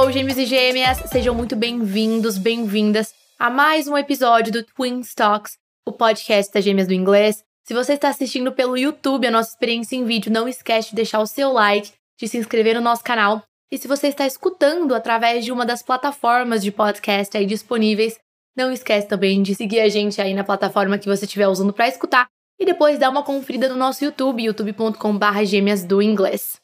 [0.00, 0.98] Hello, gêmeos e gêmeas!
[1.10, 6.86] Sejam muito bem-vindos, bem-vindas a mais um episódio do Twin Talks, o podcast das gêmeas
[6.86, 7.42] do inglês.
[7.64, 11.18] Se você está assistindo pelo YouTube a nossa experiência em vídeo, não esquece de deixar
[11.18, 13.42] o seu like, de se inscrever no nosso canal.
[13.72, 18.20] E se você está escutando através de uma das plataformas de podcast aí disponíveis,
[18.56, 21.88] não esquece também de seguir a gente aí na plataforma que você estiver usando para
[21.88, 26.60] escutar e depois dar uma conferida no nosso YouTube, youtube.com.br gêmeas do inglês.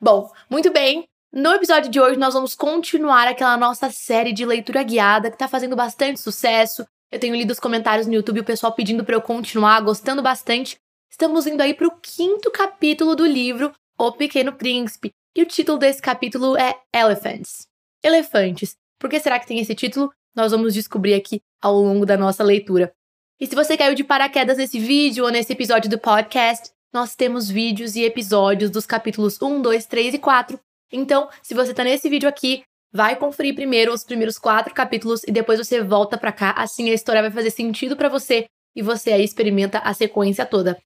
[0.00, 1.09] Bom, muito bem.
[1.32, 5.46] No episódio de hoje, nós vamos continuar aquela nossa série de leitura guiada que tá
[5.46, 6.84] fazendo bastante sucesso.
[7.08, 10.76] Eu tenho lido os comentários no YouTube, o pessoal pedindo para eu continuar, gostando bastante.
[11.08, 15.12] Estamos indo aí pro quinto capítulo do livro O Pequeno Príncipe.
[15.36, 17.68] E o título desse capítulo é Elephants.
[18.02, 18.74] Elefantes.
[18.98, 20.12] Por que será que tem esse título?
[20.34, 22.92] Nós vamos descobrir aqui ao longo da nossa leitura.
[23.40, 27.48] E se você caiu de paraquedas nesse vídeo ou nesse episódio do podcast, nós temos
[27.48, 30.58] vídeos e episódios dos capítulos 1, 2, 3 e 4.
[30.92, 35.30] Então, se você tá nesse vídeo aqui, vai conferir primeiro os primeiros quatro capítulos e
[35.30, 39.12] depois você volta para cá, assim a história vai fazer sentido para você e você
[39.12, 40.78] aí experimenta a sequência toda.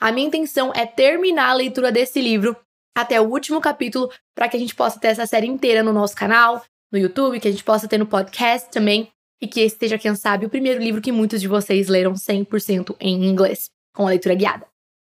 [0.00, 2.56] A minha intenção é terminar a leitura desse livro
[2.96, 6.14] até o último capítulo para que a gente possa ter essa série inteira no nosso
[6.14, 9.08] canal, no YouTube, que a gente possa ter no podcast também
[9.40, 12.96] e que esse seja, quem sabe, o primeiro livro que muitos de vocês leram 100%
[13.00, 14.66] em inglês, com a leitura guiada.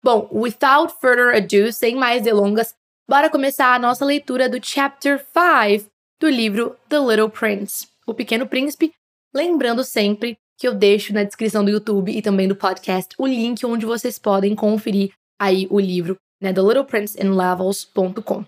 [0.04, 2.74] Bom, without further ado, sem mais delongas,
[3.08, 8.46] bora começar a nossa leitura do chapter 5 do livro The Little Prince, O Pequeno
[8.46, 8.92] Príncipe,
[9.34, 13.64] lembrando sempre que eu deixo na descrição do YouTube e também do podcast o link
[13.66, 18.44] onde vocês podem conferir aí o livro, né, thelittleprinceandlevels.com.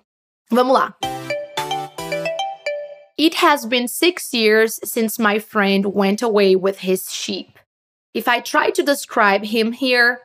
[0.50, 0.96] Vamos lá.
[3.18, 7.58] It has been six years since my friend went away with his sheep.
[8.14, 10.18] If I try to describe him here,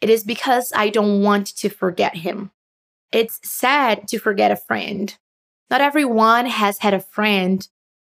[0.00, 2.50] It is because I don't want to forget him.
[3.12, 5.16] It's sad to forget a friend.
[5.70, 7.66] Not everyone has had a friend,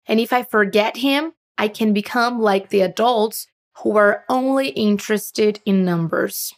[0.07, 3.47] and if I forget him, I can become like the adults
[3.79, 6.53] who are only interested in numbers.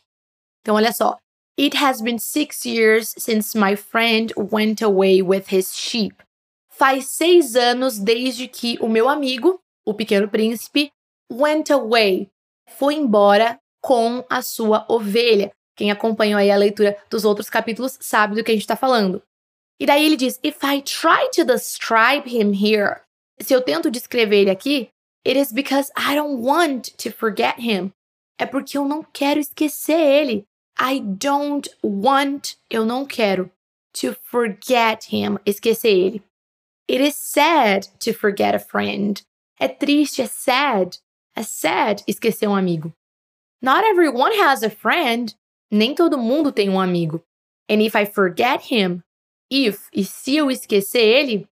[0.64, 1.18] Então, olha só.
[1.56, 6.24] It has been six years since my friend went away with his sheep.
[6.70, 10.92] Faz seis anos desde que o meu amigo, o pequeno príncipe,
[11.30, 12.32] went away,
[12.68, 15.52] foi embora com a sua ovelha.
[15.76, 19.22] Quem acompanhou aí a leitura dos outros capítulos sabe do que a gente está falando.
[19.80, 23.02] E daí ele diz: If I try to describe him here,
[23.40, 24.90] se eu tento descrever ele aqui,
[25.26, 27.92] it is because I don't want to forget him.
[28.40, 30.46] É porque eu não quero esquecer ele.
[30.80, 33.52] I don't want, eu não quero,
[33.94, 36.24] to forget him, esquecer ele.
[36.90, 39.24] It is sad to forget a friend.
[39.60, 41.00] É triste, é sad.
[41.36, 42.94] É sad esquecer um amigo.
[43.62, 45.36] Not everyone has a friend.
[45.74, 47.20] Nem todo mundo tem um amigo.
[47.68, 49.02] And if I forget him,
[49.52, 51.48] if e se eu esquecer ele,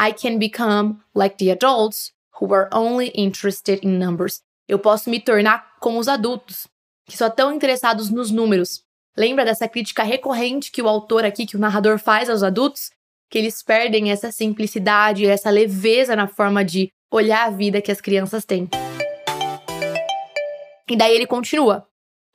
[0.00, 4.40] I can become like the adults who are only interested in numbers.
[4.66, 6.66] Eu posso me tornar como os adultos,
[7.06, 8.82] que só estão interessados nos números.
[9.14, 12.90] Lembra dessa crítica recorrente que o autor aqui, que o narrador faz aos adultos?
[13.28, 18.00] Que eles perdem essa simplicidade, essa leveza na forma de olhar a vida que as
[18.00, 18.66] crianças têm.
[20.90, 21.87] E daí ele continua.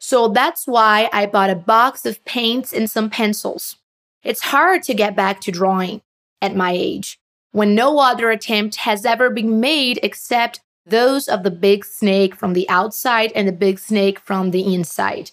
[0.06, 3.78] So that's why I bought a box of paints and some pencils.
[4.22, 6.02] It's hard to get back to drawing
[6.42, 7.18] at my age,
[7.54, 12.52] when no other attempt has ever been made except those of the big snake from
[12.52, 15.32] the outside and the big snake from the inside.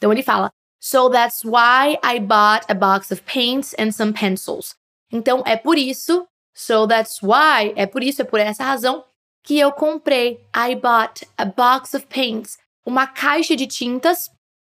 [0.00, 4.74] Então ele fala: So that's why I bought a box of paints and some pencils.
[5.12, 9.04] Então é por isso, so that's why, é por isso, é por essa razão
[9.44, 10.40] que eu comprei.
[10.54, 12.56] I bought a box of paints,
[12.88, 14.30] uma caixa de tintas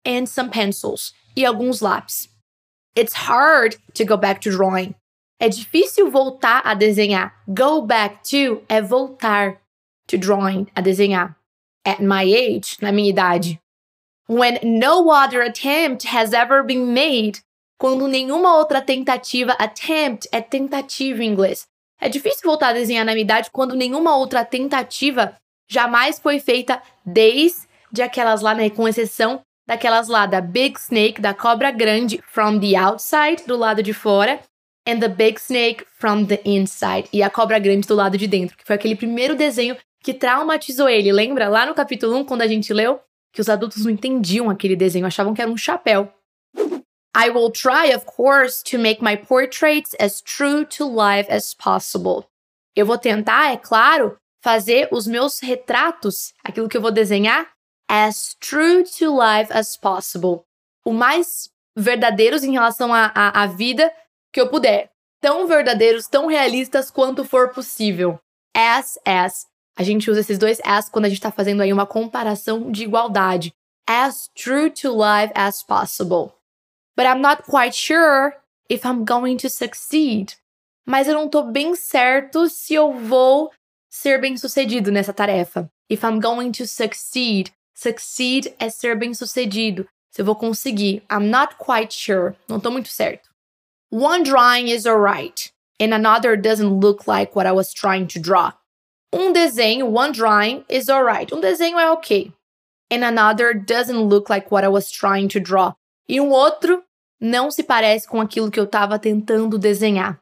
[0.04, 2.28] and some pencils e alguns lápis.
[2.98, 4.96] It's hard to go back to drawing.
[5.40, 7.32] É difícil voltar a desenhar.
[7.46, 9.60] Go back to é voltar
[10.08, 11.36] to drawing, a desenhar.
[11.86, 13.60] At my age, na minha idade.
[14.28, 17.40] When no other attempt has ever been made.
[17.78, 21.66] Quando nenhuma outra tentativa, attempt é tentativa em inglês,
[21.98, 25.34] é difícil voltar a desenhar na minha idade quando nenhuma outra tentativa
[25.66, 31.32] jamais foi feita desde aquelas lá, né, com exceção daquelas lá da Big Snake, da
[31.32, 34.40] cobra grande, from the outside, do lado de fora,
[34.86, 38.56] and the Big Snake from the inside, e a cobra grande do lado de dentro,
[38.56, 41.12] que foi aquele primeiro desenho que traumatizou ele.
[41.12, 43.00] Lembra lá no capítulo 1, quando a gente leu?
[43.32, 46.12] Que os adultos não entendiam aquele desenho, achavam que era um chapéu.
[47.16, 52.24] I will try, of course, to make my portraits as true to life as possible.
[52.74, 57.50] Eu vou tentar, é claro, fazer os meus retratos, aquilo que eu vou desenhar,
[57.90, 60.44] as true to life as possible.
[60.84, 63.92] O mais verdadeiros em relação à, à, à vida
[64.32, 64.90] que eu puder.
[65.20, 68.18] tão verdadeiros, tão realistas quanto for possível.
[68.56, 69.46] As, as.
[69.76, 72.84] A gente usa esses dois as quando a gente está fazendo aí uma comparação de
[72.84, 73.52] igualdade.
[73.88, 76.32] As true to life as possible.
[76.96, 78.36] But I'm not quite sure
[78.68, 80.36] if I'm going to succeed.
[80.86, 83.50] Mas eu não tô bem certo se eu vou
[83.90, 85.70] ser bem sucedido nessa tarefa.
[85.90, 87.52] If I'm going to succeed.
[87.82, 89.88] Succeed é ser bem sucedido.
[90.10, 91.02] Se eu vou conseguir.
[91.10, 92.34] I'm not quite sure.
[92.46, 93.30] Não tô muito certo.
[93.90, 95.50] One drawing is alright,
[95.80, 98.52] and another doesn't look like what I was trying to draw.
[99.10, 101.32] Um desenho, one drawing, is alright.
[101.32, 102.30] Um desenho é ok.
[102.90, 105.72] And another doesn't look like what I was trying to draw.
[106.06, 106.84] E um outro
[107.18, 110.20] não se parece com aquilo que eu estava tentando desenhar.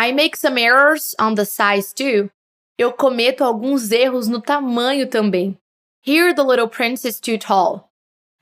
[0.00, 2.30] I make some errors on the size too.
[2.78, 5.58] Eu cometo alguns erros no tamanho também.
[6.04, 7.92] Here the little prince is too tall.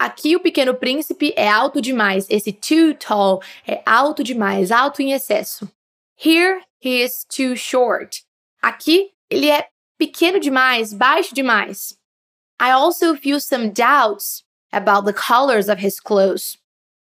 [0.00, 2.26] Aqui o pequeno príncipe é alto demais.
[2.30, 5.70] Esse too tall é alto demais, alto em excesso.
[6.16, 8.24] Here he is too short.
[8.62, 9.68] Aqui ele é
[9.98, 11.98] pequeno demais, baixo demais.
[12.58, 14.42] I also feel some doubts
[14.72, 16.56] about the colors of his clothes,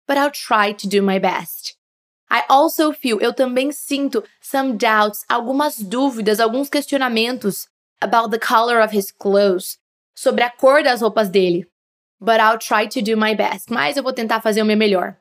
[0.09, 1.77] but I'll try to do my best.
[2.31, 7.69] I also feel, eu também sinto some doubts, algumas dúvidas, alguns questionamentos
[8.01, 9.77] about the color of his clothes,
[10.17, 11.67] sobre a cor das roupas dele
[12.21, 13.71] but I'll try to do my best.
[13.71, 15.17] Mas eu vou tentar fazer o meu melhor.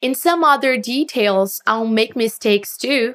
[0.00, 3.14] In some other details, I'll make mistakes too.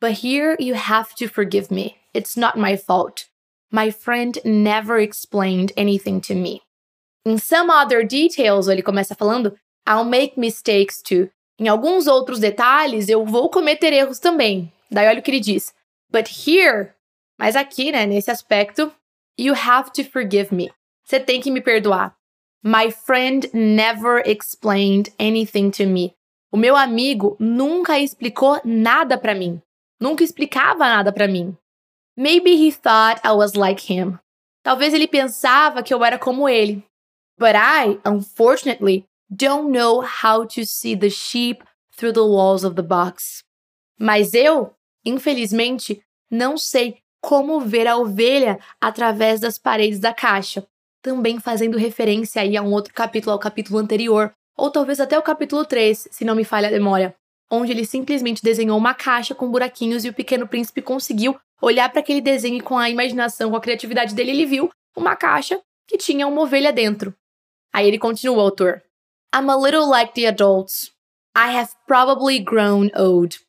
[0.00, 1.96] But here you have to forgive me.
[2.12, 3.26] It's not my fault.
[3.70, 6.62] My friend never explained anything to me.
[7.24, 9.56] In some other details, ele começa falando,
[9.86, 11.30] I'll make mistakes too.
[11.58, 14.72] Em alguns outros detalhes, eu vou cometer erros também.
[14.90, 15.72] Daí olha o que ele diz.
[16.10, 16.92] But here,
[17.38, 18.92] mas aqui, né, nesse aspecto,
[19.36, 20.70] you have to forgive me.
[21.04, 22.14] Você tem que me perdoar.
[22.62, 26.14] My friend never explained anything to me.
[26.50, 29.60] O meu amigo nunca explicou nada para mim.
[30.00, 31.56] Nunca explicava nada para mim.
[32.16, 34.18] Maybe he thought I was like him.
[34.62, 36.82] Talvez ele pensava que eu era como ele.
[37.36, 41.62] But I, unfortunately, don't know how to see the sheep
[41.96, 43.42] through the walls of the box.
[43.98, 50.66] Mas eu, infelizmente, não sei como ver a ovelha através das paredes da caixa
[51.04, 55.22] também fazendo referência aí a um outro capítulo, ao capítulo anterior, ou talvez até o
[55.22, 57.14] capítulo 3, se não me falha a memória,
[57.50, 62.00] onde ele simplesmente desenhou uma caixa com buraquinhos e o pequeno príncipe conseguiu olhar para
[62.00, 65.98] aquele desenho e com a imaginação, com a criatividade dele, ele viu uma caixa que
[65.98, 67.14] tinha uma ovelha dentro.
[67.70, 68.82] Aí ele continua, o autor.
[69.34, 70.90] I'm a little like the adults.
[71.36, 73.43] I have probably grown old.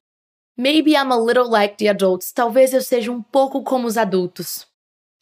[0.58, 2.32] Maybe I'm a little like the adults.
[2.32, 4.66] Talvez eu seja um pouco como os adultos.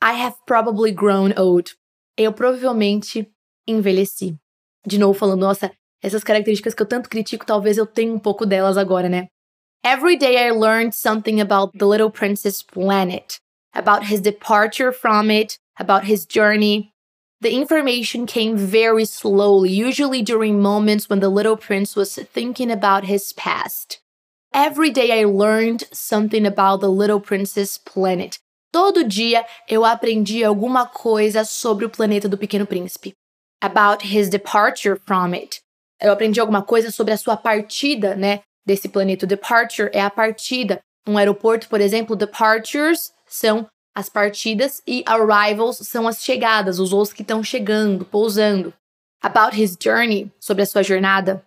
[0.01, 1.75] I have probably grown old
[2.17, 3.27] eu provavelmente
[3.67, 4.37] envelheci.
[4.85, 5.71] De novo falando, nossa,
[6.01, 9.27] essas características que eu tanto critico, talvez eu tenha um pouco delas agora, né?
[9.83, 13.39] Every day I learned something about the little prince's planet,
[13.73, 16.91] about his departure from it, about his journey.
[17.41, 23.05] The information came very slowly, usually during moments when the little prince was thinking about
[23.05, 23.99] his past.
[24.55, 28.37] Every day I learned something about the little prince's planet.
[28.71, 33.13] Todo dia eu aprendi alguma coisa sobre o planeta do Pequeno Príncipe.
[33.63, 35.59] About his departure from it.
[35.99, 38.41] Eu aprendi alguma coisa sobre a sua partida, né?
[38.63, 39.25] Desse planeta.
[39.25, 40.79] Departure é a partida.
[41.07, 47.11] Um aeroporto, por exemplo, departures são as partidas e arrivals são as chegadas, os voos
[47.11, 48.71] que estão chegando, pousando.
[49.19, 51.43] About his journey, sobre a sua jornada.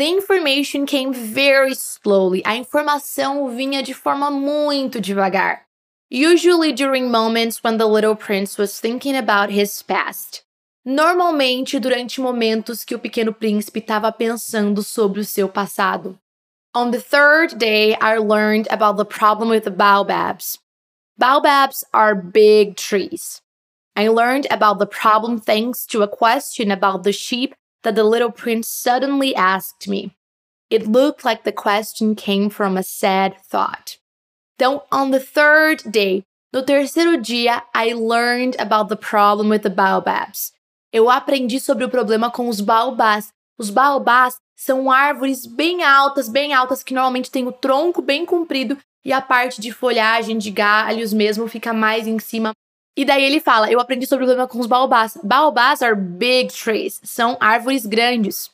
[0.00, 2.42] The information came very slowly.
[2.46, 5.66] A informação vinha de forma muito devagar
[6.10, 10.42] usually during moments when the little prince was thinking about his past.
[10.86, 16.18] Normalmente durante momentos que o pequeno príncipe estava pensando sobre o seu passado.
[16.74, 20.58] On the third day, I learned about the problem with the baobabs.
[21.18, 23.42] Baobabs are big trees.
[23.94, 28.30] I learned about the problem thanks to a question about the sheep that the little
[28.30, 30.14] prince suddenly asked me.
[30.70, 33.98] It looked like the question came from a sad thought.
[34.56, 36.22] Então, on the third day,
[36.52, 40.52] no terceiro dia, I learned about the problem with the baobabs.
[40.92, 43.32] Eu aprendi sobre o problema com os baobás.
[43.56, 48.76] Os baobás são árvores bem altas, bem altas, que normalmente têm o tronco bem comprido
[49.04, 52.52] e a parte de folhagem, de galhos mesmo, fica mais em cima.
[52.96, 55.16] E daí ele fala: Eu aprendi sobre o problema com os baobás.
[55.22, 58.50] Baobás are big trees, são árvores grandes.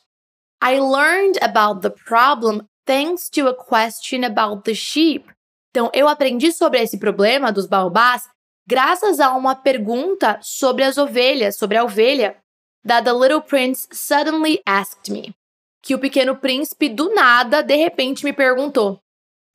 [0.63, 5.25] I learned about the problem thanks to a question about the sheep.
[5.71, 8.27] Então, eu aprendi sobre esse problema dos baobás
[8.67, 12.37] graças a uma pergunta sobre as ovelhas, sobre a ovelha,
[12.83, 15.35] da The Little Prince suddenly asked me.
[15.81, 18.99] Que o pequeno príncipe do nada, de repente, me perguntou.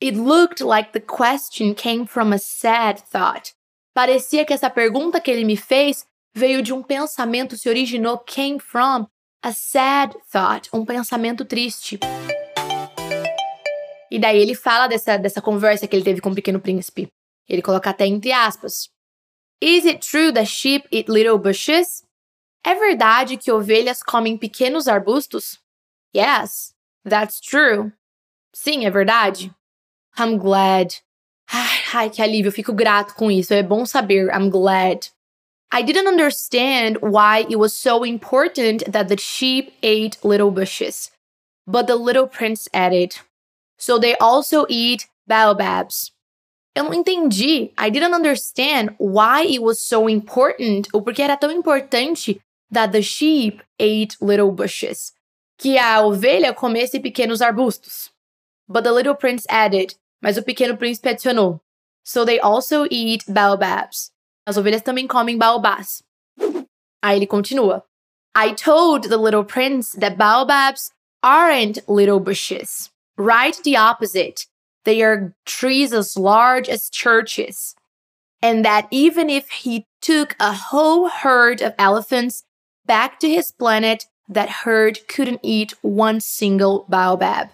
[0.01, 3.53] It looked like the question came from a sad thought.
[3.93, 8.59] Parecia que essa pergunta que ele me fez veio de um pensamento, se originou, came
[8.59, 9.07] from
[9.41, 11.99] a sad thought, um pensamento triste.
[14.09, 17.07] E daí ele fala dessa, dessa conversa que ele teve com o pequeno príncipe.
[17.47, 18.89] Ele coloca até entre aspas.
[19.61, 22.03] Is it true that sheep eat little bushes?
[22.65, 25.59] É verdade que ovelhas comem pequenos arbustos?
[26.15, 26.73] Yes,
[27.07, 27.91] that's true.
[28.53, 29.53] Sim, é verdade.
[30.17, 30.95] I'm glad.
[31.93, 33.53] Ai, que alívio, fico grato com isso.
[33.53, 34.29] É bom saber.
[34.33, 35.09] I'm glad.
[35.71, 41.11] I didn't understand why it was so important that the sheep ate little bushes.
[41.67, 43.15] But the little prince added,
[43.77, 46.11] So they also eat baobabs.
[46.75, 47.71] Eu não entendi.
[47.77, 52.41] I didn't understand why it was so important, ou porque era tão importante
[52.71, 55.13] that the sheep ate little bushes.
[55.57, 58.09] Que a ovelha comesse pequenos arbustos.
[58.67, 61.59] But the little prince added, mas o pequeno príncipe adicionou.
[62.01, 64.09] So they also eat baobabs.
[64.45, 66.01] As ovelhas também comem baobás.
[67.01, 67.83] Aí ele continua.
[68.33, 72.89] I told the little prince that baobabs aren't little bushes.
[73.17, 74.47] Right the opposite.
[74.85, 77.75] They are trees as large as churches.
[78.41, 82.43] And that even if he took a whole herd of elephants
[82.85, 87.49] back to his planet, that herd couldn't eat one single baobab.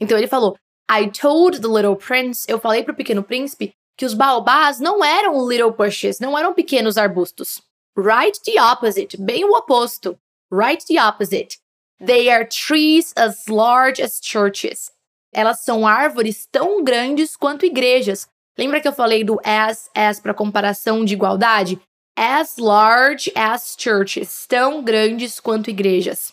[0.00, 0.56] Então ele falou:
[0.90, 5.04] I told the little prince, eu falei para o pequeno príncipe que os baobás não
[5.04, 7.60] eram little bushes, não eram pequenos arbustos.
[7.96, 10.18] Right the opposite, bem o oposto.
[10.50, 11.58] Right the opposite.
[12.04, 14.90] They are trees as large as churches.
[15.32, 18.28] Elas são árvores tão grandes quanto igrejas.
[18.56, 21.80] Lembra que eu falei do as as para comparação de igualdade?
[22.16, 26.32] As large as churches, tão grandes quanto igrejas.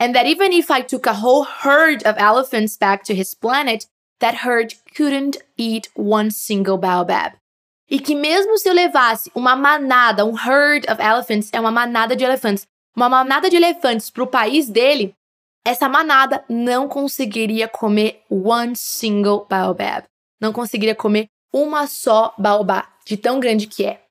[0.00, 3.86] And that even if I took a whole herd of elephants back to his planet,
[4.20, 7.34] that herd couldn't eat one single baobab.
[7.90, 12.14] E que mesmo se eu levasse uma manada, um herd of elephants, é uma manada
[12.14, 15.14] de elefantes, uma manada de elefantes para o país dele,
[15.64, 20.04] essa manada não conseguiria comer one single baobab.
[20.40, 24.02] Não conseguiria comer uma só baobá, de tão grande que é.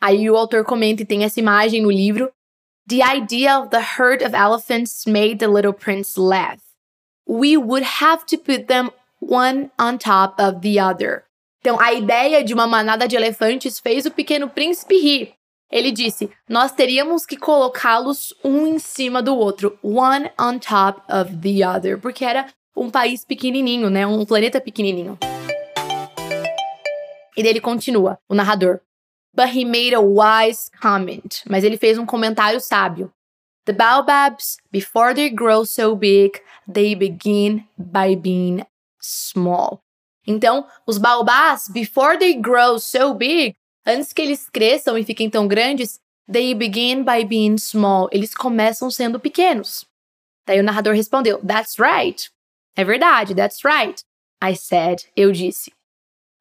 [0.00, 2.32] Aí o autor comenta e tem essa imagem no livro
[2.86, 6.60] The idea of the herd of elephants made the little prince laugh.
[7.26, 11.24] We would have to put them one on top of the other.
[11.60, 15.32] Então, a ideia de uma manada de elefantes fez o pequeno príncipe rir.
[15.70, 21.36] Ele disse: Nós teríamos que colocá-los um em cima do outro, one on top of
[21.36, 22.46] the other, porque era
[22.76, 24.04] um país pequenininho, né?
[24.04, 25.16] Um planeta pequenininho.
[27.36, 28.80] E ele continua, o narrador.
[29.34, 31.42] But he made a wise comment.
[31.48, 33.12] Mas ele fez um comentário sábio.
[33.64, 38.64] The baobabs, before they grow so big, they begin by being
[39.00, 39.80] small.
[40.26, 43.54] Então, os baobás, before they grow so big,
[43.86, 48.08] antes que eles cresçam e fiquem tão grandes, they begin by being small.
[48.12, 49.84] Eles começam sendo pequenos.
[50.46, 52.30] Daí o narrador respondeu: That's right.
[52.76, 54.02] É verdade, that's right.
[54.42, 55.72] I said, eu disse.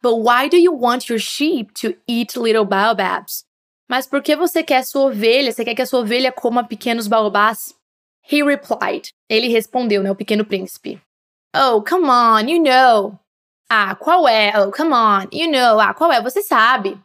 [0.02, 3.46] But why do you want your sheep to eat little baobabs?
[3.88, 5.52] Mas por que você quer sua ovelha?
[5.52, 7.76] Você quer que a sua ovelha coma pequenos baobás?
[8.24, 9.10] He replied.
[9.30, 11.00] Ele respondeu, né, o pequeno príncipe.
[11.56, 13.20] Oh, come on, you know.
[13.70, 14.54] Ah, qual é?
[14.58, 15.80] Oh, come on, you know.
[15.80, 16.22] Ah, qual é?
[16.22, 16.98] Você sabe.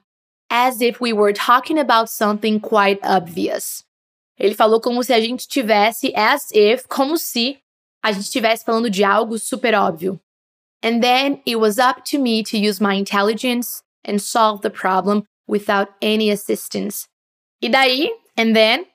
[0.48, 3.84] As if we were talking about something quite obvious.
[4.38, 7.58] Ele falou como se a gente tivesse, as if, como se
[8.02, 10.20] a gente estivesse falando de algo super óbvio.
[10.82, 15.24] And then it was up to me to use my intelligence and solve the problem
[15.48, 17.06] without any assistance.
[17.62, 18.86] E daí, and then,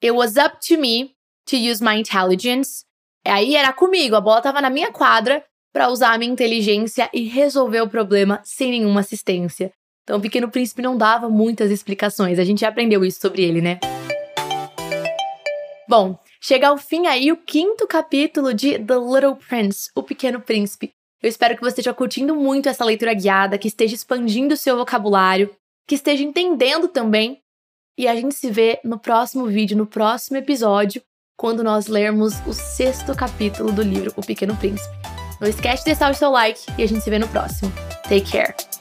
[0.00, 1.14] it was up to me
[1.46, 2.84] to use my intelligence.
[3.26, 7.24] Aí era comigo, a bola estava na minha quadra para usar a minha inteligência e
[7.24, 9.72] resolver o problema sem nenhuma assistência.
[10.04, 13.60] Então, o Pequeno Príncipe não dava muitas explicações, a gente já aprendeu isso sobre ele,
[13.60, 13.80] né?
[15.88, 20.93] Bom, chega ao fim aí o quinto capítulo de The Little Prince, O Pequeno Príncipe.
[21.24, 24.76] Eu espero que você esteja curtindo muito essa leitura guiada, que esteja expandindo o seu
[24.76, 25.50] vocabulário,
[25.88, 27.40] que esteja entendendo também.
[27.96, 31.00] E a gente se vê no próximo vídeo, no próximo episódio,
[31.34, 34.94] quando nós lermos o sexto capítulo do livro O Pequeno Príncipe.
[35.40, 37.72] Não esquece de deixar o seu like e a gente se vê no próximo.
[38.02, 38.73] Take care!